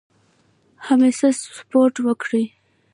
[0.87, 2.45] همیشه سپورټ وکړئ.